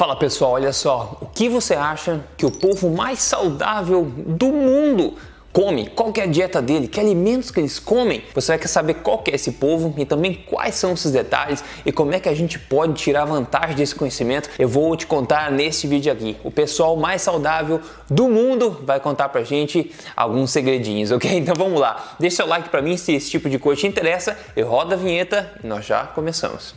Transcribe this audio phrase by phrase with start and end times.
[0.00, 5.12] Fala pessoal, olha só, o que você acha que o povo mais saudável do mundo
[5.52, 5.90] come?
[5.90, 6.88] Qual é a dieta dele?
[6.88, 8.24] Que alimentos que eles comem?
[8.34, 12.14] Você vai saber qual é esse povo e também quais são esses detalhes e como
[12.14, 14.48] é que a gente pode tirar vantagem desse conhecimento.
[14.58, 16.34] Eu vou te contar nesse vídeo aqui.
[16.42, 17.78] O pessoal mais saudável
[18.08, 21.30] do mundo vai contar pra gente alguns segredinhos, ok?
[21.36, 22.16] Então vamos lá.
[22.18, 24.34] Deixa seu like pra mim se esse tipo de coisa te interessa.
[24.56, 26.74] Eu rodo a vinheta e nós já começamos.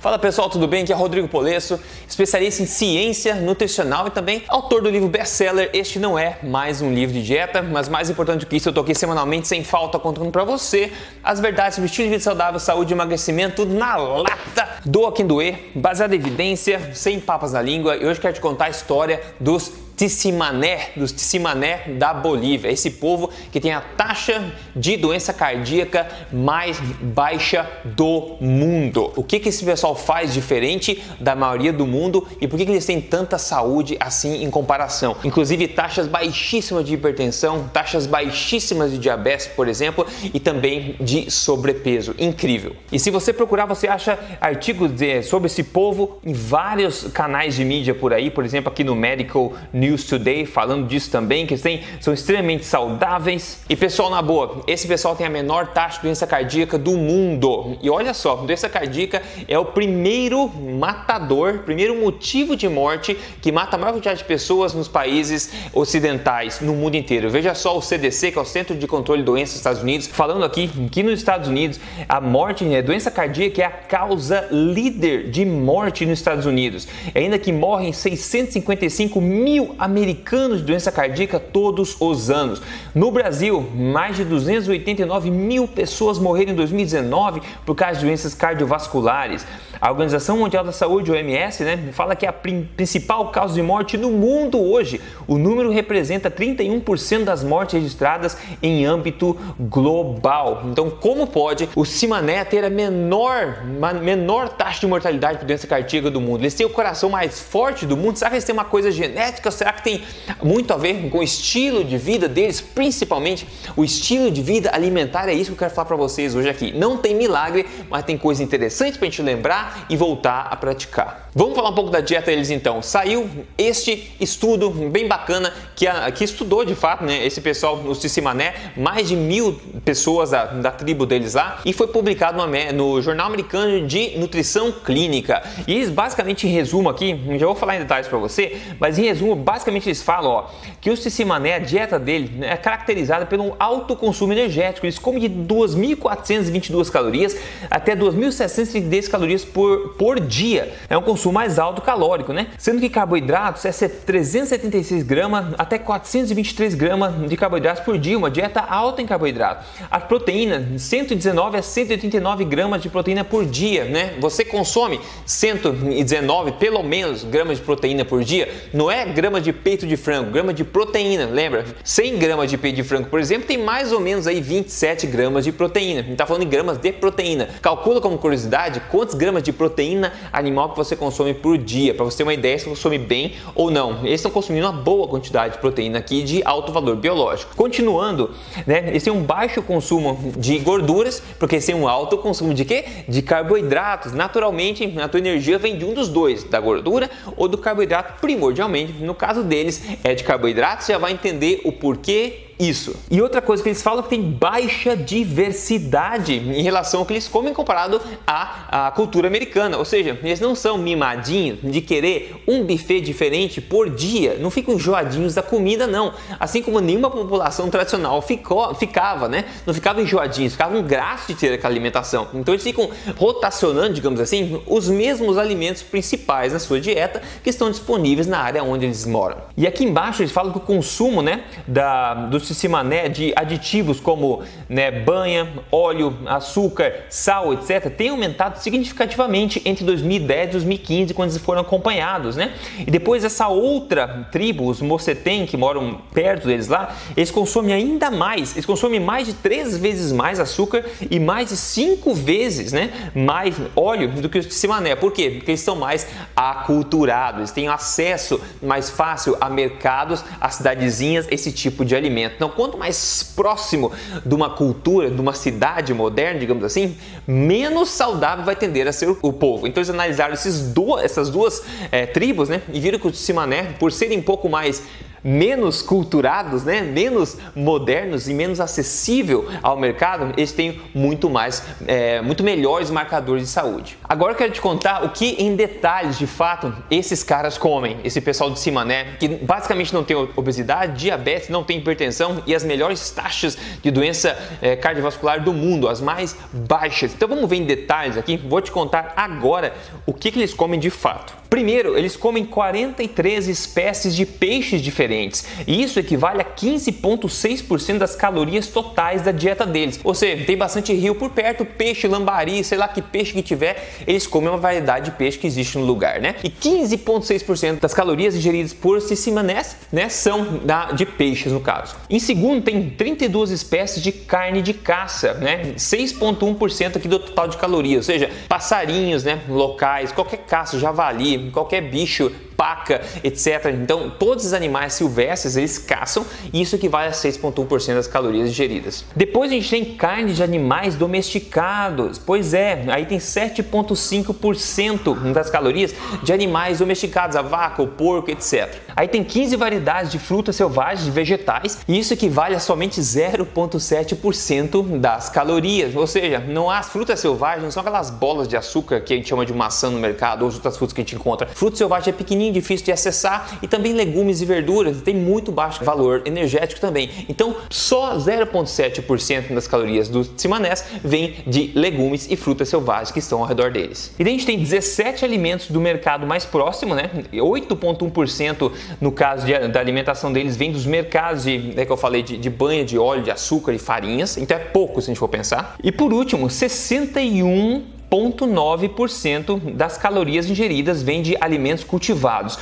[0.00, 0.84] Fala pessoal, tudo bem?
[0.84, 5.98] Aqui é Rodrigo Polesso, especialista em ciência nutricional e também autor do livro best-seller Este
[5.98, 8.82] Não É Mais Um Livro de Dieta, mas mais importante do que isso, eu tô
[8.82, 12.92] aqui semanalmente sem falta contando para você as verdades sobre estilo de vida saudável, saúde
[12.92, 18.06] e emagrecimento na lata, doa quem doer, baseado em evidência, sem papas na língua e
[18.06, 23.58] hoje quero te contar a história dos Tissimané, dos Tissimané da Bolívia, esse povo que
[23.58, 29.12] tem a taxa de doença cardíaca mais baixa do mundo.
[29.16, 32.70] O que, que esse pessoal faz diferente da maioria do mundo e por que, que
[32.70, 35.16] eles têm tanta saúde assim em comparação?
[35.24, 42.14] Inclusive taxas baixíssimas de hipertensão, taxas baixíssimas de diabetes, por exemplo, e também de sobrepeso.
[42.20, 42.76] Incrível.
[42.92, 47.64] E se você procurar, você acha artigos de, sobre esse povo em vários canais de
[47.64, 51.56] mídia por aí, por exemplo, aqui no Medical News News Today falando disso também, que
[51.56, 53.62] têm, são extremamente saudáveis.
[53.68, 57.76] E pessoal, na boa, esse pessoal tem a menor taxa de doença cardíaca do mundo.
[57.82, 63.76] E olha só, doença cardíaca é o primeiro matador, primeiro motivo de morte que mata
[63.76, 67.30] a maior quantidade de pessoas nos países ocidentais, no mundo inteiro.
[67.30, 70.06] Veja só o CDC, que é o Centro de Controle de Doenças dos Estados Unidos,
[70.06, 75.30] falando aqui que nos Estados Unidos a morte, a doença cardíaca é a causa líder
[75.30, 76.86] de morte nos Estados Unidos.
[77.14, 82.60] Ainda que morrem 655 mil americanos de doença cardíaca todos os anos.
[82.94, 89.46] No Brasil, mais de 289 mil pessoas morreram em 2019 por causa de doenças cardiovasculares.
[89.80, 93.96] A Organização Mundial da Saúde, OMS, né, fala que é a principal causa de morte
[93.96, 95.00] no mundo hoje.
[95.26, 100.62] O número representa 31% das mortes registradas em âmbito global.
[100.66, 103.62] Então, como pode o Cimané ter a menor,
[104.02, 106.42] menor taxa de mortalidade por doença cardíaca do mundo?
[106.42, 108.16] Eles têm o coração mais forte do mundo?
[108.16, 109.50] Será que eles têm uma coisa genética?
[109.50, 110.02] Será que tem
[110.42, 112.60] muito a ver com o estilo de vida deles?
[112.60, 113.46] Principalmente
[113.76, 115.28] o estilo de vida alimentar.
[115.28, 116.72] É isso que eu quero falar para vocês hoje aqui.
[116.72, 121.28] Não tem milagre, mas tem coisa interessante para a gente lembrar e voltar a praticar.
[121.34, 122.82] Vamos falar um pouco da dieta deles então.
[122.82, 127.94] Saiu este estudo bem bacana que, a, que estudou de fato né, esse pessoal no
[127.94, 133.02] Cissimané, mais de mil pessoas da, da tribo deles lá, e foi publicado no, no
[133.02, 135.42] Jornal Americano de Nutrição Clínica.
[135.66, 139.04] E eles basicamente em resumo aqui, já vou falar em detalhes para você, mas em
[139.04, 140.46] resumo, basicamente eles falam ó,
[140.80, 144.86] que o Cissimané, a dieta dele né, é caracterizada pelo alto consumo energético.
[144.86, 147.36] Eles comem de 2.422 calorias
[147.70, 150.72] até 2.610 calorias por por, por dia.
[150.88, 152.46] É um consumo mais alto calórico, né?
[152.56, 158.60] Sendo que carboidratos é 376 gramas até 423 gramas de carboidratos por dia, uma dieta
[158.60, 159.66] alta em carboidrato.
[159.90, 164.14] A proteína, 119 a 189 gramas de proteína por dia, né?
[164.20, 168.48] Você consome 119, pelo menos, gramas de proteína por dia.
[168.72, 171.64] Não é grama de peito de frango, grama de proteína, lembra?
[171.82, 175.42] 100 gramas de peito de frango, por exemplo, tem mais ou menos aí 27 gramas
[175.42, 175.98] de proteína.
[175.98, 177.48] A gente tá falando em gramas de proteína.
[177.60, 182.04] Calcula como curiosidade quantos gramas de de proteína animal que você consome por dia, para
[182.04, 184.00] você ter uma ideia se consome bem ou não.
[184.00, 187.54] Eles estão consumindo uma boa quantidade de proteína aqui de alto valor biológico.
[187.56, 188.30] Continuando,
[188.66, 192.64] né, eles têm um baixo consumo de gorduras, porque eles têm um alto consumo de
[192.64, 192.84] quê?
[193.08, 194.12] De carboidratos.
[194.12, 198.92] Naturalmente, a tua energia vem de um dos dois, da gordura ou do carboidrato, primordialmente.
[198.92, 202.96] No caso deles, é de carboidratos, já vai entender o porquê isso.
[203.10, 207.12] E outra coisa que eles falam é que tem baixa diversidade em relação ao que
[207.12, 209.76] eles comem comparado à, à cultura americana.
[209.76, 214.74] Ou seja, eles não são mimadinhos de querer um buffet diferente por dia, não ficam
[214.74, 216.12] enjoadinhos da comida, não.
[216.40, 219.44] Assim como nenhuma população tradicional ficou, ficava, né?
[219.64, 222.28] Não ficava enjoadinhos, ficavam graços de ter aquela alimentação.
[222.34, 227.70] Então eles ficam rotacionando, digamos assim, os mesmos alimentos principais na sua dieta que estão
[227.70, 229.36] disponíveis na área onde eles moram.
[229.56, 234.42] E aqui embaixo eles falam que o consumo, né, da, dos Cimané de aditivos como
[234.68, 241.42] né, banha, óleo, açúcar, sal, etc., tem aumentado significativamente entre 2010 e 2015, quando eles
[241.42, 242.52] foram acompanhados, né?
[242.78, 248.10] E depois essa outra tribo, os Mocetem, que moram perto deles lá, eles consomem ainda
[248.10, 253.10] mais, eles consomem mais de três vezes mais açúcar e mais de cinco vezes né,
[253.14, 254.94] mais óleo do que os Cimané.
[254.94, 255.30] Por quê?
[255.36, 261.52] Porque eles são mais aculturados, eles têm acesso mais fácil a mercados, a cidadezinhas, esse
[261.52, 262.37] tipo de alimento.
[262.38, 263.90] Então, quanto mais próximo
[264.24, 266.96] de uma cultura, de uma cidade moderna, digamos assim,
[267.26, 269.66] menos saudável vai tender a ser o povo.
[269.66, 273.90] Então, eles analisaram esses essas duas é, tribos né, e viram que os Cimané, por
[273.90, 274.84] serem um pouco mais
[275.22, 282.20] menos culturados, né, menos modernos e menos acessível ao mercado, eles têm muito mais, é,
[282.20, 283.98] muito melhores marcadores de saúde.
[284.08, 288.20] Agora eu quero te contar o que em detalhes, de fato, esses caras comem, esse
[288.20, 292.64] pessoal de cima, né, que basicamente não tem obesidade, diabetes, não tem hipertensão e as
[292.64, 297.12] melhores taxas de doença é, cardiovascular do mundo, as mais baixas.
[297.14, 299.74] Então vamos ver em detalhes aqui, vou te contar agora
[300.06, 301.37] o que, que eles comem de fato.
[301.48, 308.66] Primeiro, eles comem 43 espécies de peixes diferentes, e isso equivale a 15,6% das calorias
[308.66, 309.98] totais da dieta deles.
[310.04, 313.92] Ou seja, tem bastante rio por perto, peixe, lambari, sei lá que peixe que tiver,
[314.06, 316.36] eles comem uma variedade de peixe que existe no lugar, né?
[316.44, 321.96] E 15,6% das calorias ingeridas por Cissimanés, né, são da, de peixes no caso.
[322.10, 325.72] Em segundo, tem 32 espécies de carne de caça, né?
[325.76, 331.82] 6,1% aqui do total de calorias, ou seja, passarinhos, né, locais, qualquer caça, javali, qualquer
[331.82, 333.66] bicho paca, etc.
[333.80, 339.04] Então, todos os animais silvestres eles caçam e isso equivale a 6,1% das calorias ingeridas.
[339.14, 342.18] Depois a gente tem carne de animais domesticados.
[342.18, 345.94] Pois é, aí tem 7,5% das calorias
[346.24, 348.74] de animais domesticados, a vaca, o porco, etc.
[348.96, 354.98] Aí tem 15 variedades de frutas selvagens e vegetais e isso equivale a somente 0,7%
[354.98, 355.94] das calorias.
[355.94, 359.28] Ou seja, não há frutas selvagens, não são aquelas bolas de açúcar que a gente
[359.28, 361.46] chama de maçã no mercado ou outras frutas que a gente encontra.
[361.46, 365.52] Fruta selvagem é pequenininho pequenininho, difícil de acessar e também legumes e verduras tem muito
[365.52, 367.10] baixo valor energético também.
[367.28, 373.40] Então, só 0,7% das calorias do cimanés vem de legumes e frutas selvagens que estão
[373.40, 374.14] ao redor deles.
[374.18, 377.10] E daí a gente tem 17 alimentos do mercado mais próximo, né?
[377.32, 382.22] 8,1% no caso de, da alimentação deles vem dos mercados de, é que eu falei,
[382.22, 384.36] de, de banha, de óleo, de açúcar e farinhas.
[384.36, 385.76] Então é pouco se a gente for pensar.
[385.82, 392.58] E por último, 61 0,9% das calorias ingeridas vem de alimentos cultivados.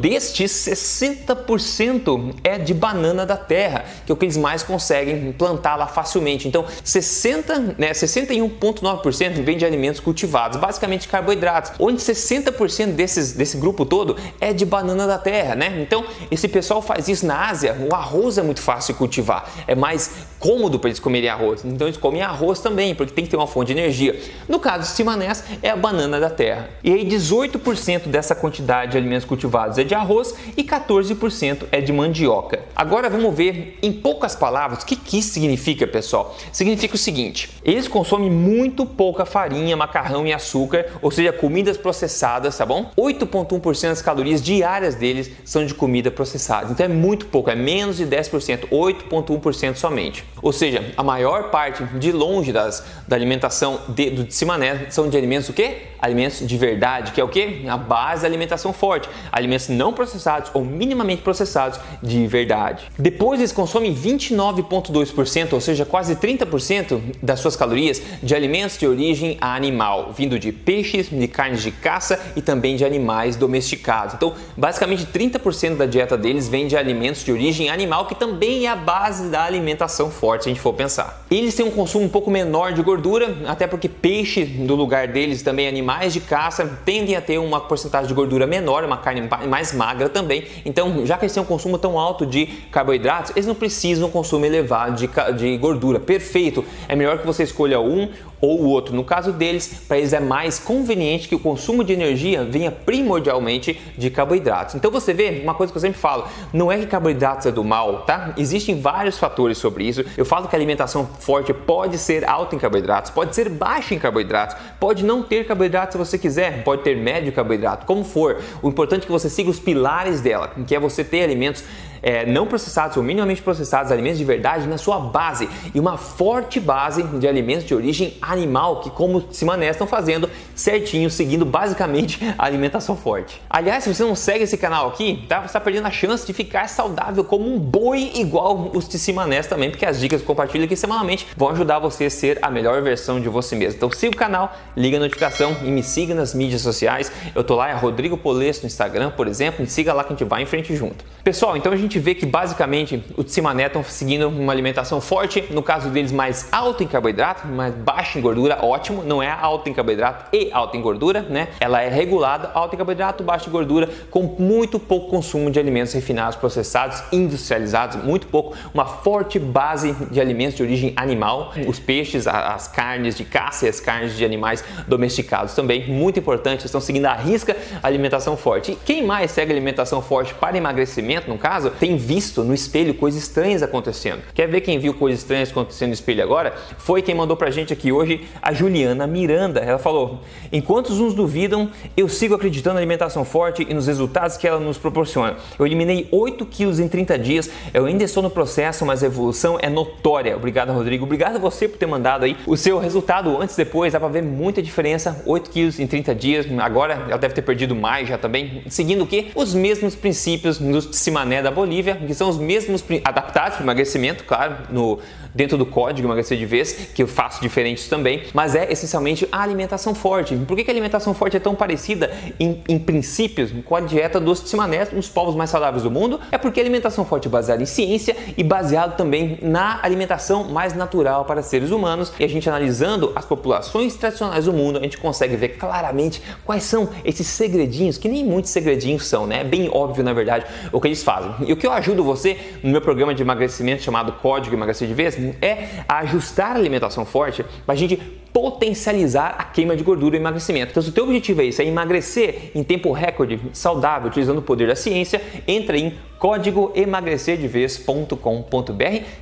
[0.00, 5.76] Destes, 60% é de banana da terra, que é o que eles mais conseguem plantar
[5.76, 6.48] lá facilmente.
[6.48, 13.84] Então, 60, né, 61,9% vem de alimentos cultivados, basicamente carboidratos, onde 60% desses, desse grupo
[13.84, 15.80] todo é de banana da terra, né?
[15.80, 19.74] Então, esse pessoal faz isso na Ásia, o arroz é muito fácil de cultivar, é
[19.74, 21.64] mais cômodo para eles comerem arroz.
[21.64, 24.18] Então, eles comem arroz também, porque tem que ter uma fonte de energia.
[24.48, 26.70] No caso de Simanés é a banana da terra.
[26.82, 31.92] E aí 18% dessa quantidade de alimentos cultivados é de arroz e 14% é de
[31.92, 32.60] mandioca.
[32.74, 36.34] Agora vamos ver em poucas palavras o que, que isso significa, pessoal.
[36.50, 42.56] Significa o seguinte: eles consomem muito pouca farinha, macarrão e açúcar, ou seja, comidas processadas,
[42.56, 42.90] tá bom?
[42.96, 46.72] 8,1% das calorias diárias deles são de comida processada.
[46.72, 50.24] Então é muito pouco, é menos de 10%, 8,1% somente.
[50.42, 55.16] Ou seja, a maior parte de longe das, da alimentação de, do Simané são de
[55.16, 55.78] alimentos o quê?
[55.98, 57.62] Alimentos de verdade, que é o quê?
[57.68, 59.08] A base da alimentação forte.
[59.32, 62.84] Alimentos não processados ou minimamente processados de verdade.
[62.96, 69.36] Depois eles consomem 29,2%, ou seja, quase 30% das suas calorias de alimentos de origem
[69.40, 74.14] animal, vindo de peixes, de carnes de caça e também de animais domesticados.
[74.14, 78.70] Então, basicamente 30% da dieta deles vem de alimentos de origem animal, que também é
[78.70, 81.26] a base da alimentação forte, se a gente for pensar.
[81.28, 82.99] Eles têm um consumo um pouco menor de gordura,
[83.46, 88.08] até porque peixe do lugar deles também animais de caça tendem a ter uma porcentagem
[88.08, 90.44] de gordura menor, uma carne mais magra também.
[90.64, 94.10] Então, já que eles têm um consumo tão alto de carboidratos, eles não precisam um
[94.10, 95.98] consumo elevado de, de gordura.
[95.98, 96.64] Perfeito.
[96.88, 98.08] É melhor que você escolha um
[98.40, 98.94] ou o outro.
[98.94, 103.78] No caso deles, para eles é mais conveniente que o consumo de energia venha primordialmente
[103.96, 104.74] de carboidratos.
[104.74, 107.62] Então você vê uma coisa que eu sempre falo, não é que carboidratos é do
[107.62, 108.32] mal, tá?
[108.36, 110.04] Existem vários fatores sobre isso.
[110.16, 113.98] Eu falo que a alimentação forte pode ser alta em carboidratos, pode ser baixa em
[113.98, 118.40] carboidratos, pode não ter carboidratos se você quiser, pode ter médio carboidrato, como for.
[118.62, 121.62] O importante é que você siga os pilares dela, que é você ter alimentos
[122.02, 126.58] é, não processados ou minimamente processados, alimentos de verdade, na sua base e uma forte
[126.58, 130.28] base de alimentos de origem animal, que como se Mané estão fazendo,
[130.60, 133.40] certinho, seguindo basicamente a alimentação forte.
[133.48, 135.40] Aliás, se você não segue esse canal aqui, tá?
[135.40, 139.70] Você está perdendo a chance de ficar saudável como um boi igual os Tissimanés também,
[139.70, 143.20] porque as dicas que compartilho aqui semanalmente vão ajudar você a ser a melhor versão
[143.20, 143.76] de você mesmo.
[143.76, 147.10] Então siga o canal, liga a notificação e me siga nas mídias sociais.
[147.34, 150.16] Eu tô lá, é Rodrigo Polesso no Instagram, por exemplo, me siga lá que a
[150.16, 151.04] gente vai em frente junto.
[151.24, 155.62] Pessoal, então a gente vê que basicamente o Tissimané estão seguindo uma alimentação forte, no
[155.62, 159.74] caso deles mais alta em carboidrato, mais baixa em gordura, ótimo, não é alta em
[159.74, 161.48] carboidrato e alta em gordura, né?
[161.60, 165.92] Ela é regulada, alta em carboidrato, baixa em gordura, com muito pouco consumo de alimentos
[165.92, 172.26] refinados, processados, industrializados, muito pouco, uma forte base de alimentos de origem animal, os peixes,
[172.26, 177.06] as carnes de caça e as carnes de animais domesticados também, muito importante, estão seguindo
[177.06, 178.72] a risca alimentação forte.
[178.72, 183.22] E quem mais segue alimentação forte para emagrecimento, no caso, tem visto no espelho coisas
[183.22, 184.22] estranhas acontecendo.
[184.34, 186.54] Quer ver quem viu coisas estranhas acontecendo no espelho agora?
[186.78, 189.60] Foi quem mandou pra gente aqui hoje, a Juliana Miranda.
[189.60, 190.20] Ela falou:
[190.52, 194.78] Enquanto uns duvidam, eu sigo acreditando na alimentação forte e nos resultados que ela nos
[194.78, 195.36] proporciona.
[195.58, 199.58] Eu eliminei 8 quilos em 30 dias, eu ainda estou no processo, mas a evolução
[199.60, 200.36] é notória.
[200.36, 201.04] Obrigado, Rodrigo.
[201.04, 203.92] Obrigado a você por ter mandado aí o seu resultado antes e depois.
[203.92, 205.22] Dá pra ver muita diferença.
[205.26, 206.46] 8 quilos em 30 dias.
[206.58, 208.62] Agora ela deve ter perdido mais já também.
[208.68, 209.30] Seguindo o que?
[209.34, 214.56] Os mesmos princípios do Simané da Bolívia, que são os mesmos adaptados para emagrecimento, claro,
[214.70, 214.98] no,
[215.34, 219.42] dentro do código emagrecer de vez, que eu faço diferentes também, mas é essencialmente a
[219.42, 220.19] alimentação forte.
[220.46, 224.20] Por que, que a alimentação forte é tão parecida em, em princípios com a dieta
[224.20, 226.20] dos Tsimanés, os povos mais saudáveis do mundo?
[226.30, 230.74] É porque a alimentação forte é baseada em ciência e baseado também na alimentação mais
[230.74, 232.12] natural para seres humanos.
[232.18, 236.64] E a gente analisando as populações tradicionais do mundo, a gente consegue ver claramente quais
[236.64, 239.40] são esses segredinhos, que nem muitos segredinhos são, né?
[239.40, 241.32] É bem óbvio, na verdade, o que eles fazem.
[241.46, 244.94] E o que eu ajudo você no meu programa de emagrecimento chamado Código Emagrecer de
[244.94, 250.18] Vez é ajustar a alimentação forte para a gente potencializar a queima de gordura e
[250.18, 250.70] emagrecimento.
[250.70, 254.42] Então, se o teu objetivo é isso, é emagrecer em tempo recorde, saudável, utilizando o
[254.42, 258.14] poder da ciência, entra em código emagrecerdevez.com.br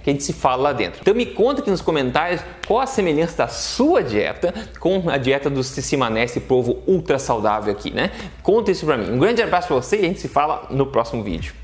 [0.02, 1.00] que a gente se fala lá dentro.
[1.00, 5.48] Então me conta aqui nos comentários qual a semelhança da sua dieta com a dieta
[5.48, 8.10] do Cissimané, esse povo ultra saudável aqui, né?
[8.42, 9.10] Conta isso pra mim.
[9.10, 11.57] Um grande abraço pra você e a gente se fala no próximo vídeo.